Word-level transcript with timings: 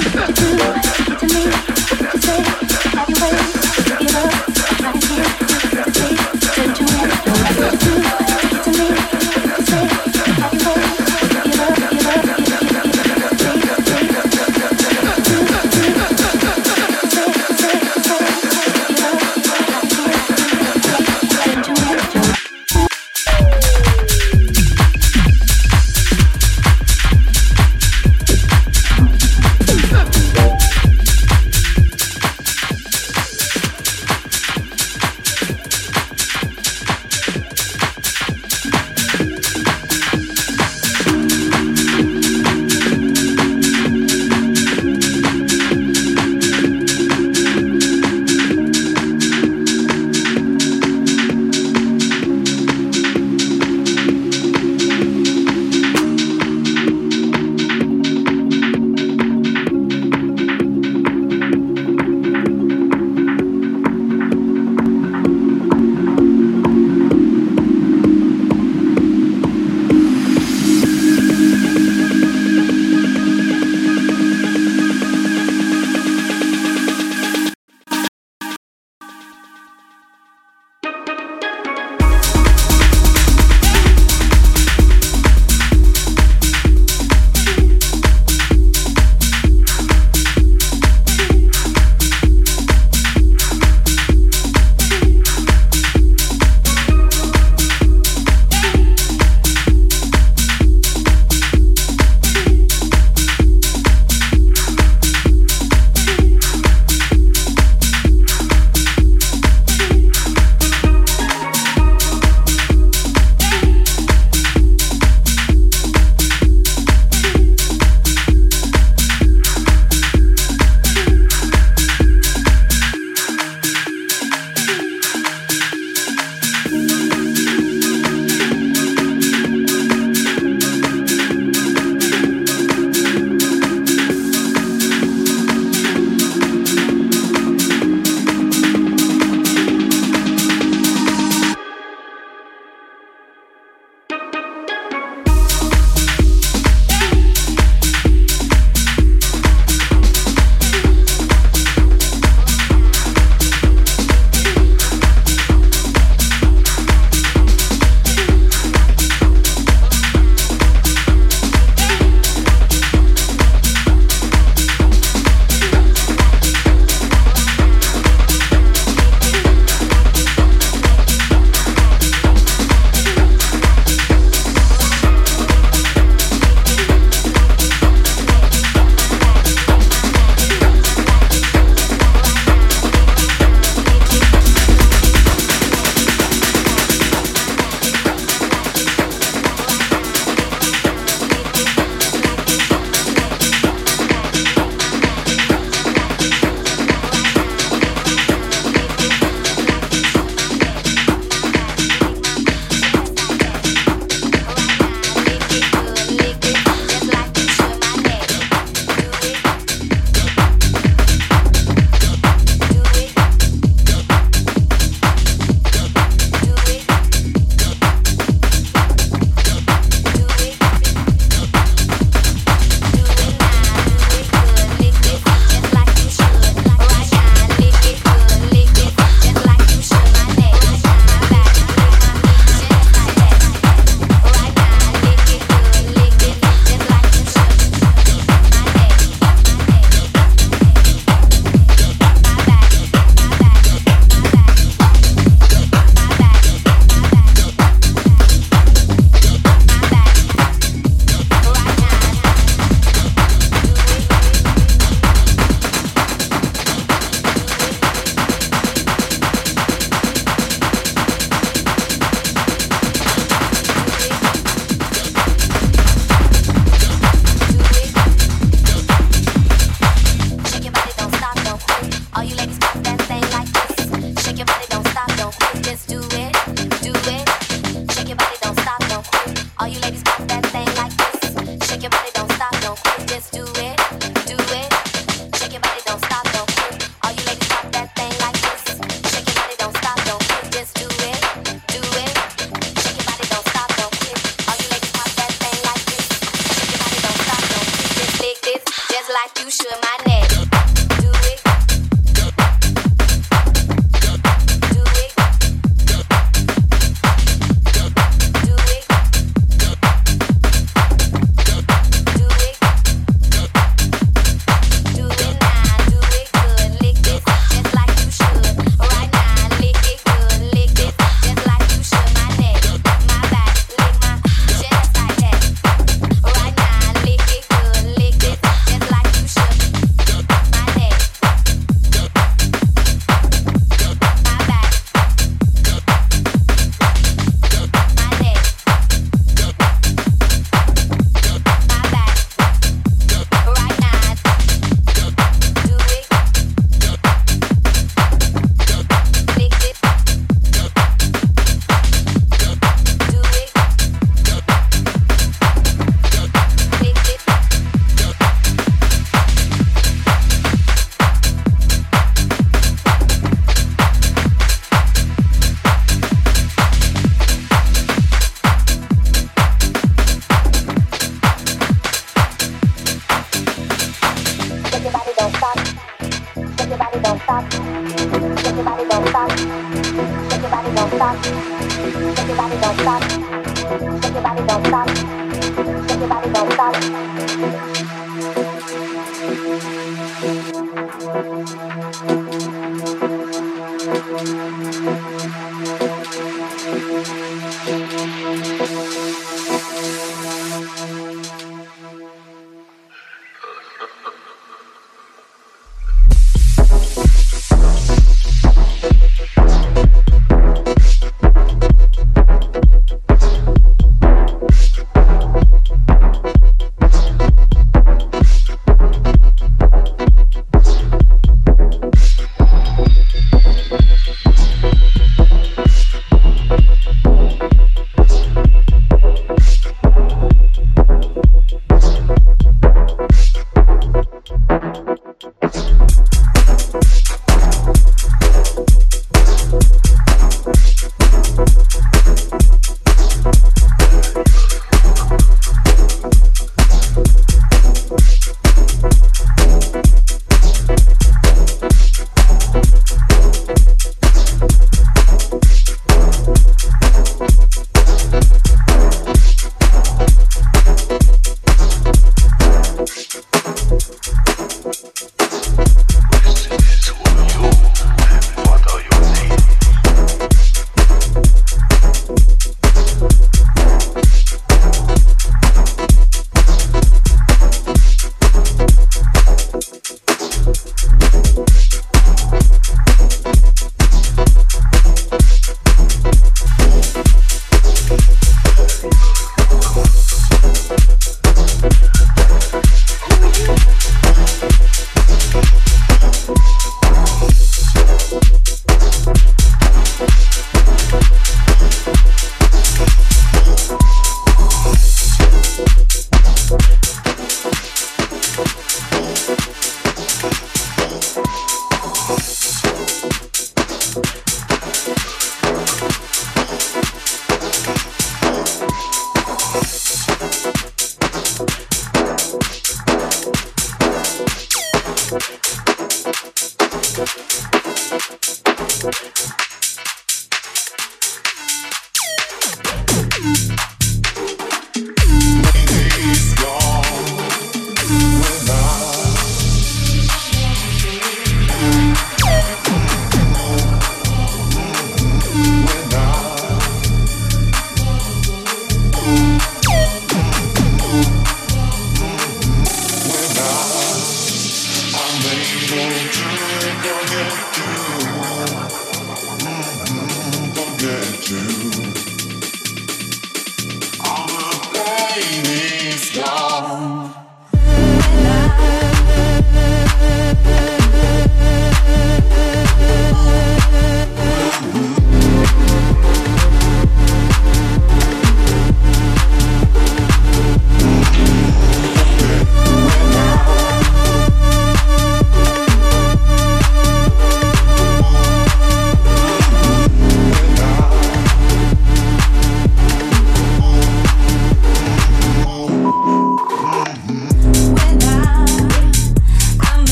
do, 0.00 0.32
do. 0.32 0.87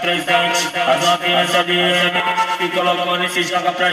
três 0.00 0.24
dentes 0.24 0.70
As 0.74 1.04
novinhas 1.04 1.54
obedecem 1.54 2.12
e 2.60 2.68
colocou 2.70 3.18
nesse 3.18 3.42
joga 3.42 3.72
pra 3.72 3.90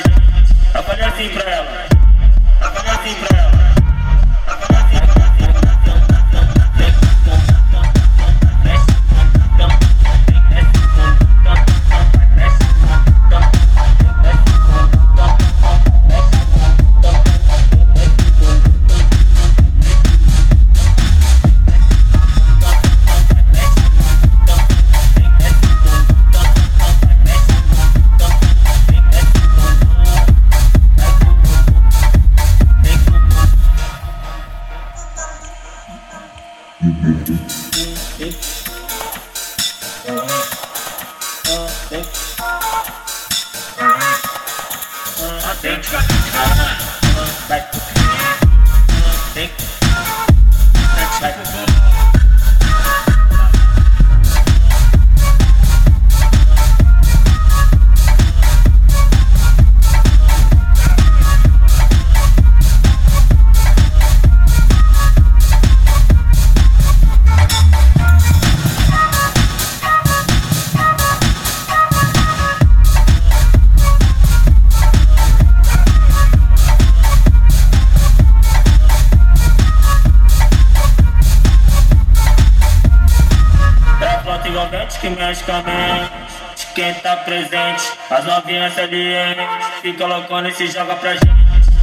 confiança 88.64 88.88
dele. 88.88 89.42
Se 89.82 89.94
colocando 89.94 90.48
e 90.48 90.54
se 90.54 90.68
joga 90.68 90.96
pra 90.96 91.14
gente. 91.14 91.28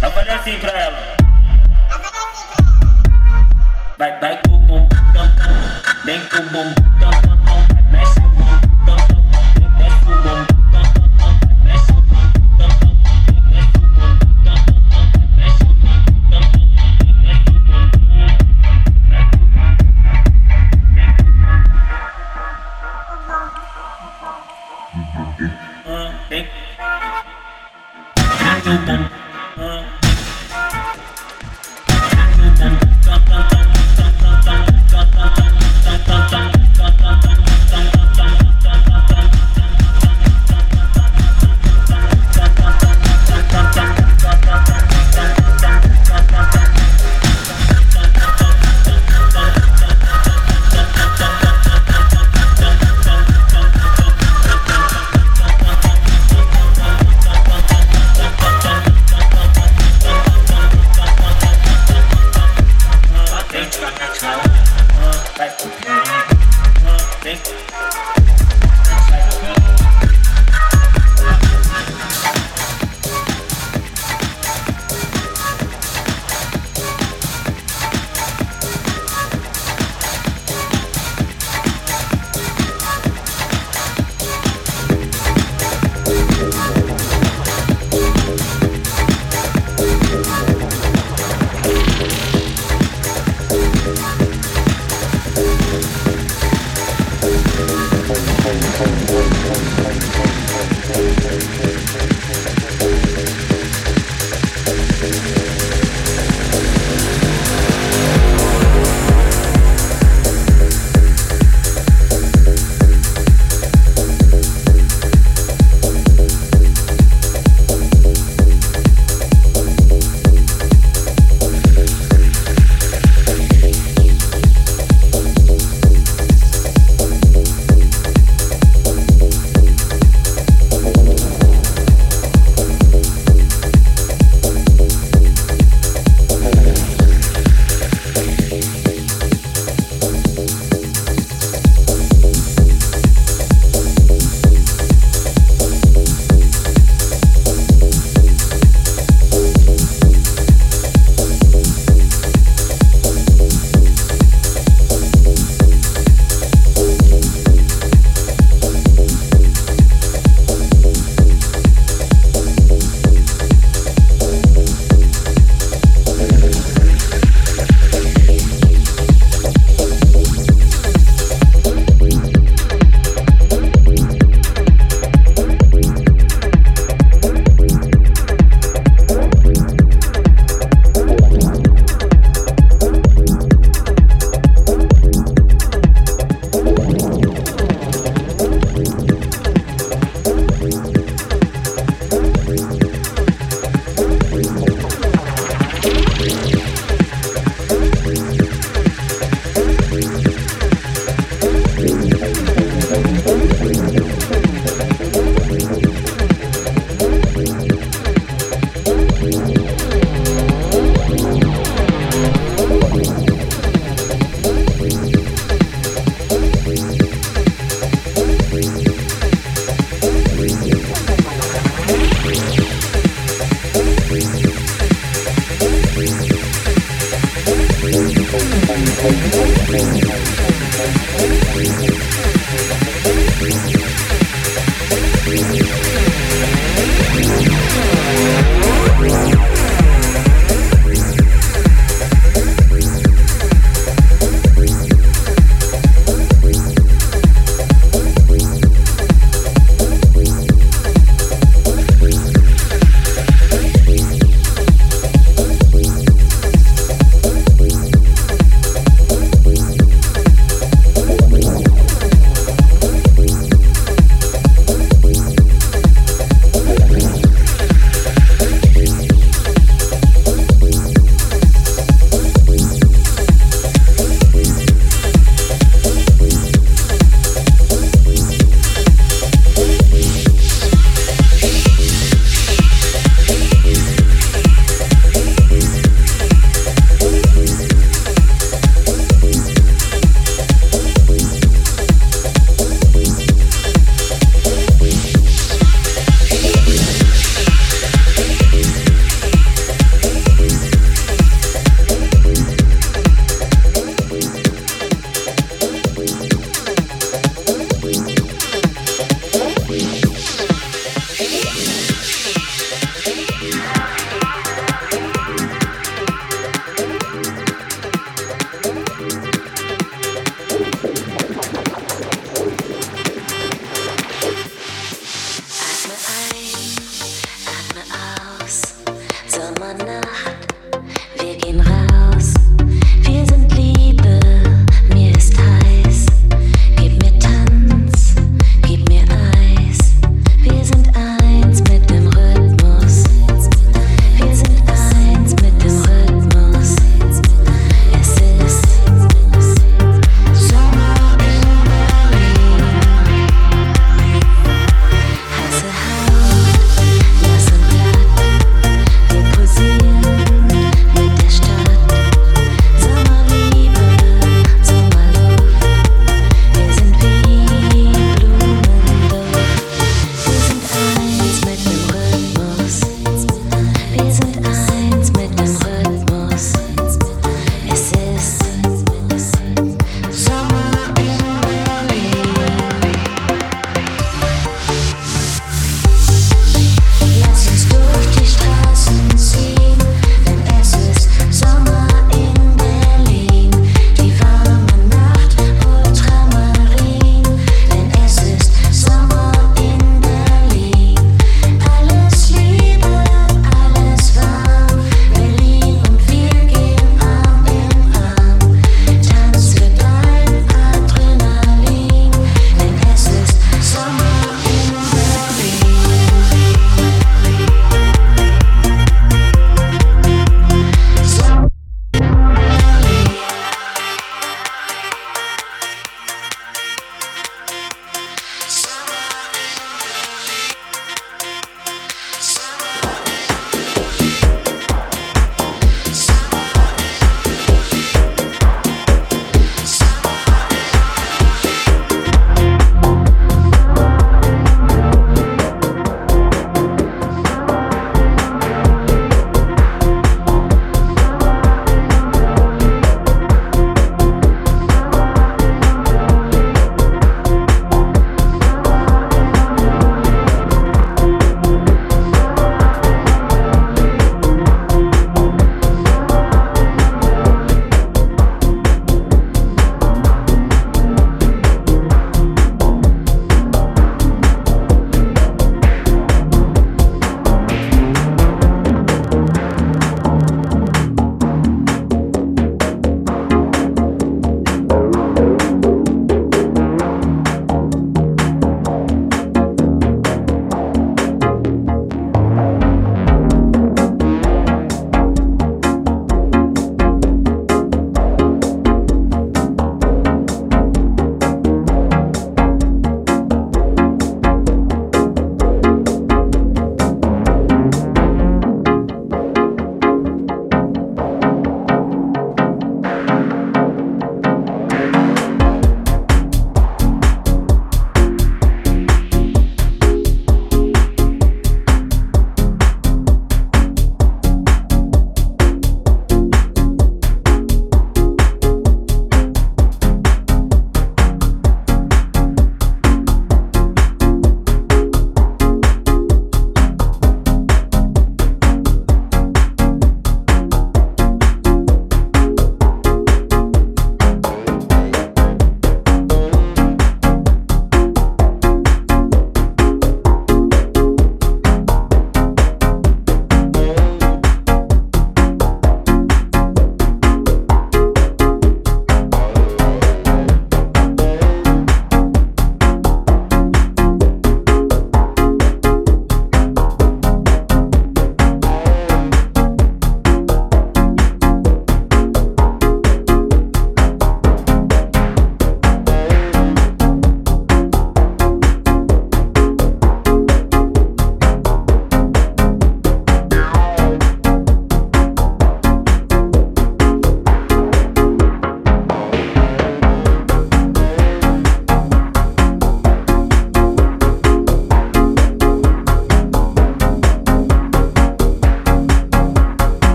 Trabalha 0.00 0.34
assim 0.34 0.58
pra 0.58 0.73